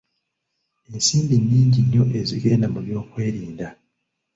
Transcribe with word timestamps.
Ensimbi 0.93 1.35
nnyngi 1.39 1.79
nnyo 1.83 2.03
ezigenda 2.19 2.67
mu 2.73 2.79
byokwerinda. 2.85 3.67